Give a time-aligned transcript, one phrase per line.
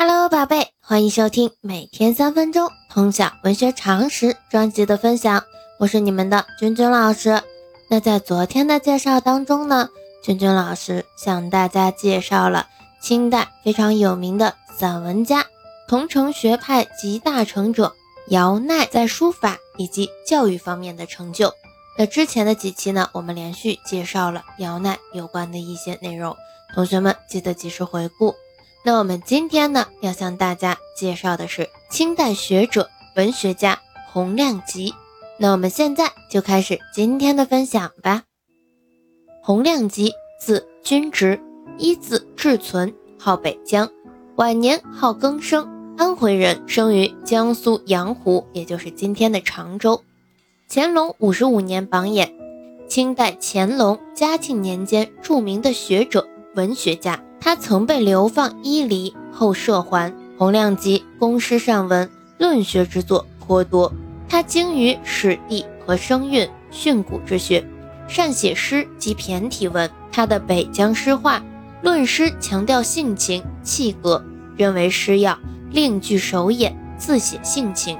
[0.00, 5.42] Hello，宝贝，欢迎收听每天三分钟通晓文学常识专辑的分享，
[5.80, 7.42] 我是你们的君君老师。
[7.90, 9.88] 那在昨天的介绍当中呢，
[10.22, 12.68] 君君老师向大家介绍了
[13.02, 15.44] 清代非常有名的散文家、
[15.88, 17.92] 桐城学派集大成者
[18.28, 21.52] 姚鼐在书法以及教育方面的成就。
[21.98, 26.36] 那之前的几期呢，我们连续介绍了姚鼐有关的一些内容，
[26.72, 28.36] 同学们记得及时回顾。
[28.88, 33.78] 那我们今天呢，要向大家介绍的是清代学者、文学家
[34.10, 34.94] 洪亮吉。
[35.38, 38.22] 那我们现在就开始今天的分享吧。
[39.42, 41.38] 洪亮吉，字君直，
[41.76, 43.90] 一字志存，号北江，
[44.36, 45.68] 晚年号更生，
[45.98, 50.02] 安徽人，生于江苏阳湖，也就是今天的常州。
[50.66, 52.32] 乾隆五十五年榜眼，
[52.88, 57.20] 清代乾隆、嘉庆年间著名的学者、文学家。
[57.40, 60.12] 他曾被流放伊犁，后赦还。
[60.36, 63.92] 洪亮吉工诗善文，论学之作颇多。
[64.28, 67.64] 他精于史地和声韵、训诂之学，
[68.06, 69.90] 善写诗及骈体文。
[70.12, 71.38] 他的《北疆诗话》
[71.82, 74.22] 论诗强调性情气格，
[74.56, 75.38] 认为诗要
[75.70, 77.96] 另具手眼，自写性情。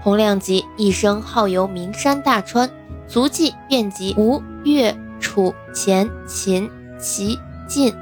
[0.00, 2.70] 洪亮吉一生好游名山大川，
[3.06, 7.94] 足迹遍及吴越楚前秦齐晋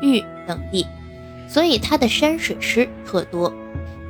[0.00, 0.86] 豫等地，
[1.48, 3.52] 所以他的山水诗特多，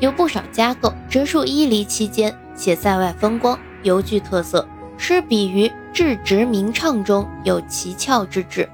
[0.00, 0.92] 有不少佳构。
[1.08, 4.66] 折述伊犁期间写塞外风光，尤具特色。
[4.98, 8.68] 诗比于质直明畅中有奇峭之至。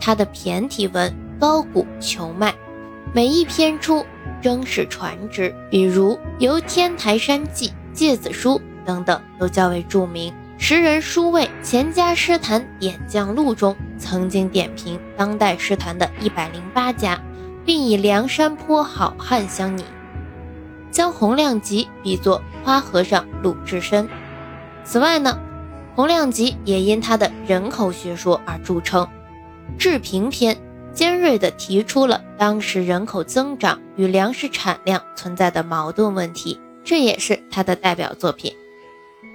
[0.00, 2.52] 他的骈体文高古遒迈，
[3.12, 4.04] 每一篇出
[4.42, 7.68] 仍是传之，比如《游天台山记》。
[7.92, 10.32] 芥子书等等都较为著名。
[10.62, 17.18] 时人书谓《钱家诗坛点将录》中曾经点评当代诗坛的一百零八家，
[17.64, 19.82] 并以梁山坡好汉相拟，
[20.90, 24.06] 将洪亮吉比作花和尚鲁智深。
[24.84, 25.40] 此外呢，
[25.96, 29.02] 洪亮吉也因他的人口学说而著称，
[29.78, 30.54] 《治平篇》
[30.92, 36.60] 尖锐地提出了当时人口增长与粮食产量存在的矛盾问题。
[36.84, 38.52] 这也是他的代表作品。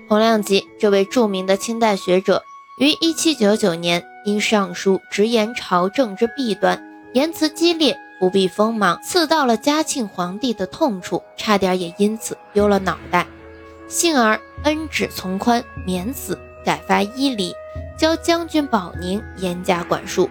[0.07, 2.43] 洪亮吉这位著名的清代学者，
[2.79, 6.83] 于1799年因上书直言朝政之弊端，
[7.13, 13.25] 言辞激烈，不避锋芒，刺到了嘉庆皇帝的痛处，差点也因此丢了脑袋。
[13.87, 17.51] 幸而恩旨从宽，免死，改发伊犁，
[17.97, 20.29] 交将军宝宁严加管束。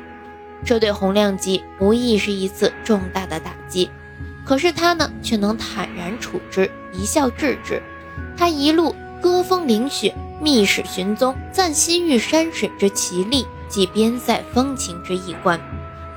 [0.64, 3.90] 这对洪亮吉无疑是一次重大的打击。
[4.46, 7.82] 可是他呢，却能坦然处之，一笑置之。
[8.36, 15.58] 他一路歌风凌雪，密史寻踪，赞西域山水之奇丽，及边塞风情之异观，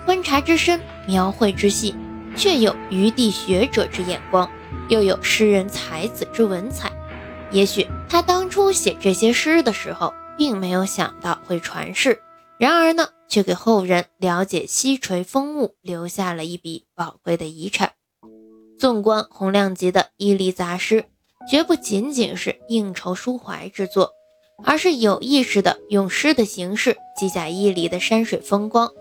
[0.06, 1.96] 观察之深，描绘之细，
[2.36, 4.52] 却有余地学者之眼光，
[4.90, 6.92] 又有诗人才子之文采。
[7.50, 12.22] 也许他当初写这些诗的时候，并没有想到会传世，
[12.58, 17.94] 然而呢，却给后人了解西陲风物留下了一笔宝贵的遗产。
[18.78, 21.06] 纵观洪亮吉的伊犁杂诗，
[21.50, 24.14] 绝不仅仅是应酬抒怀之作，
[24.64, 28.92] 而是有意识的用诗的形式记载伊犁的山水风光、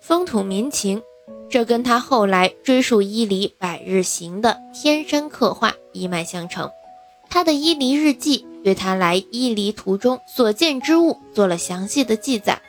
[0.00, 1.02] 风土民情。
[1.48, 6.70] 这跟他后来追溯伊犁百日行的天山刻画一脉相承。
[7.28, 12.60] 他的伊犁日记对他来伊犁途中所见之物做了详细的记载，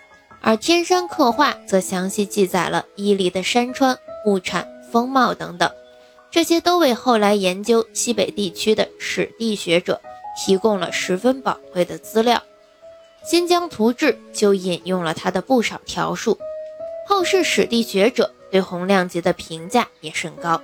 [0.41, 5.69] 而天山刻画则详细记载了伊犁的山川、物产、风貌等等。
[6.31, 9.99] 这些都为后来研究西北地区的史地学者
[10.37, 12.41] 提供了十分宝贵的资料，
[13.29, 16.39] 《新疆图志》就引用了他的不少条述。
[17.05, 20.61] 后世史地学者对洪亮吉的评价也甚高。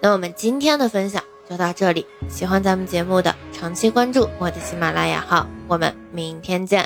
[0.00, 6.76] 那我们今天的分享就到这里，喜欢咱们节目的长期关注我的喜马拉雅号，我们明天见。